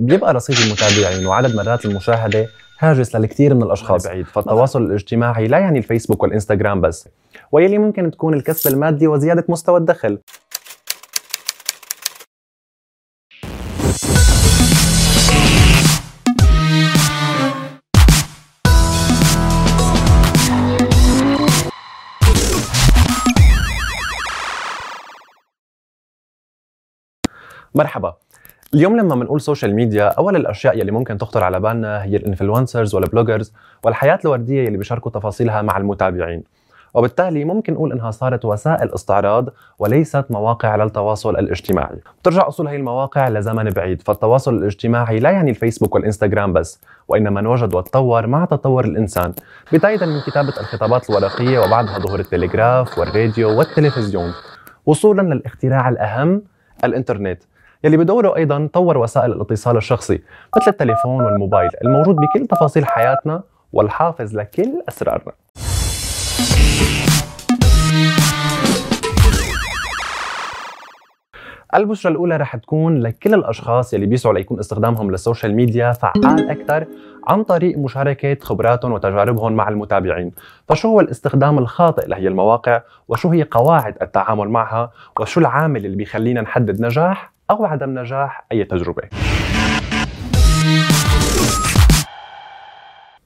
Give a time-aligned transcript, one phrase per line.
[0.00, 2.48] بيبقى رصيد المتابعين وعدد مرات المشاهدة
[2.78, 4.06] هاجس للكثير من الأشخاص.
[4.06, 7.08] بعيد فالتواصل الاجتماعي لا يعني الفيسبوك والإنستغرام بس.
[7.52, 10.18] ويلي ممكن تكون الكسب المادي وزيادة مستوى الدخل.
[27.74, 28.16] مرحبا.
[28.74, 32.94] اليوم لما بنقول social media أول الأشياء يلي ممكن تخطر على بالنا هي ال influencers
[32.94, 33.52] وال bloggers
[33.84, 36.42] والحياة الوردية يلي بيشاركوا تفاصيلها مع المتابعين.
[36.94, 39.48] وبالتالي ممكن نقول إنها صارت وسائل استعراض
[39.78, 41.96] وليست مواقع للتواصل الاجتماعي.
[42.20, 47.74] بترجع أصول هي المواقع لزمن بعيد فالتواصل الاجتماعي لا يعني الفيسبوك والإنستغرام بس وإنما انوجد
[47.74, 49.32] وتطور مع تطور الإنسان
[49.72, 54.32] بداية من كتابة الخطابات الورقية وبعدها ظهور التلغراف والراديو والتلفزيون.
[54.86, 56.42] وصولا للاختراع الأهم
[56.84, 57.42] الإنترنت.
[57.84, 60.22] يلي بدوره أيضا طور وسائل الاتصال الشخصي
[60.56, 63.42] مثل التليفون والموبايل الموجود بكل تفاصيل حياتنا
[63.72, 65.32] والحافظ لكل أسرارنا.
[71.74, 76.86] البشرة الأولى رح تكون لكل الأشخاص يلي بيسعوا ليكون استخدامهم للسوشيال ميديا فعال أكثر
[77.26, 80.32] عن طريق مشاركة خبراتهم وتجاربهم مع المتابعين.
[80.68, 86.40] فشو هو الاستخدام الخاطئ لهي المواقع؟ وشو هي قواعد التعامل معها؟ وشو العامل اللي بيخلينا
[86.40, 89.02] نحدد نجاح؟ أو عدم نجاح أي تجربة.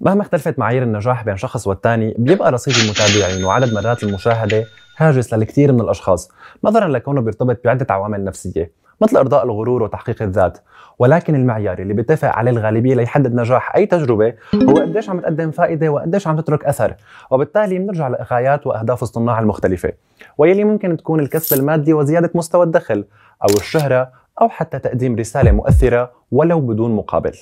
[0.00, 4.64] مهما اختلفت معايير النجاح بين شخص والتاني بيبقى رصيد المتابعين وعدد مرات المشاهدة
[4.96, 6.30] هاجس للكثير من الأشخاص
[6.64, 8.70] نظرا لكونه بيرتبط بعدة عوامل نفسية.
[9.00, 10.58] مثل إرضاء الغرور وتحقيق الذات.
[10.98, 15.88] ولكن المعيار اللي بيتفق عليه الغالبية ليحدد نجاح أي تجربة هو قديش عم تقدم فائدة
[15.88, 16.94] وقديش عم تترك أثر.
[17.30, 19.92] وبالتالي بنرجع لغايات وأهداف الصناع المختلفة.
[20.38, 23.04] ويلي ممكن تكون الكسب المادي وزيادة مستوى الدخل
[23.42, 24.10] أو الشهرة
[24.40, 27.32] أو حتى تقديم رسالة مؤثرة ولو بدون مقابل.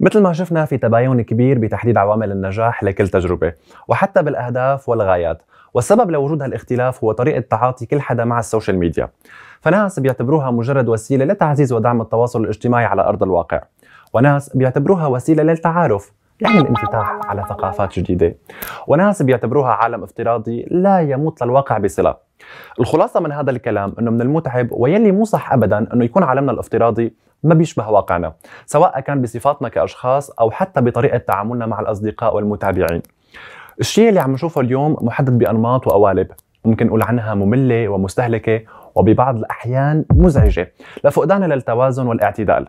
[0.00, 3.52] مثل ما شفنا في تباين كبير بتحديد عوامل النجاح لكل تجربة
[3.88, 5.42] وحتى بالأهداف والغايات.
[5.74, 9.08] والسبب لوجود هالاختلاف هو طريقة تعاطي كل حدا مع السوشيال ميديا.
[9.60, 13.60] فناس بيعتبروها مجرد وسيلة لتعزيز ودعم التواصل الاجتماعي على أرض الواقع.
[14.14, 16.12] وناس بيعتبروها وسيلة للتعارف.
[16.40, 18.36] يعني الانفتاح على ثقافات جديدة.
[18.86, 22.16] وناس بيعتبروها عالم افتراضي لا يموت للواقع بصلة.
[22.80, 27.14] الخلاصة من هذا الكلام إنه من المتعب ويلي مو صح ابدا إنه يكون عالمنا الافتراضي
[27.42, 28.32] ما بيشبه واقعنا
[28.66, 33.02] سواء كان بصفاتنا كأشخاص أو حتى بطريقة تعاملنا مع الأصدقاء والمتابعين.
[33.80, 36.26] الشيء اللي عم نشوفه اليوم محدد بأنماط وقوالب
[36.64, 38.60] ممكن نقول عنها مملة ومستهلكة
[38.94, 40.72] وببعض الأحيان مزعجة.
[41.04, 42.66] لفقدانها للتوازن والاعتدال.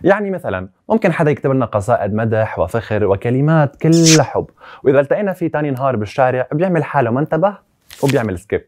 [0.00, 4.46] يعني مثلا ممكن حدا يكتب لنا قصائد مدح وفخر وكلمات كلها حب
[4.82, 7.56] وإذا التقينا فيه تاني نهار بالشارع بيعمل حاله ما انتبه
[8.02, 8.64] وبيعمل skip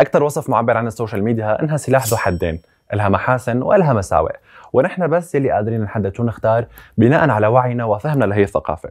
[0.00, 2.60] أكثر وصف معبر عن السوشيال ميديا إنها سلاح ذو حدين،
[2.94, 4.32] إلها محاسن وإلها مساوئ،
[4.72, 6.66] ونحن بس يلي قادرين نحدد شو نختار
[6.98, 8.90] بناء على وعينا وفهمنا لهي الثقافة.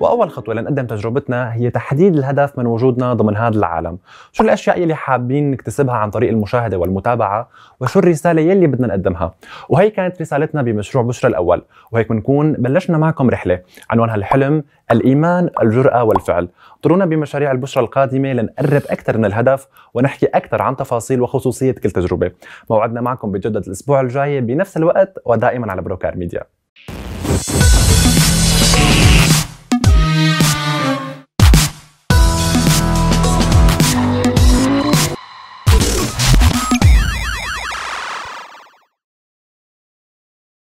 [0.00, 3.98] وأول خطوة لنقدم تجربتنا هي تحديد الهدف من وجودنا ضمن هذا العالم،
[4.32, 7.48] شو الأشياء يلي حابين نكتسبها عن طريق المشاهدة والمتابعة،
[7.80, 9.34] وشو الرسالة يلي بدنا نقدمها،
[9.68, 16.04] وهي كانت رسالتنا بمشروع بشرى الأول، وهيك بنكون بلشنا معكم رحلة عنوانها الحلم، الإيمان، الجرأة
[16.04, 16.48] والفعل.
[16.82, 22.30] طرونا بمشاريع البشرى القادمة لنقرب أكثر من الهدف ونحكي أكثر عن تفاصيل وخصوصية كل تجربة.
[22.70, 26.42] موعدنا معكم بجدد الأسبوع الجاي بنفس الوقت ودائما على بروكار ميديا.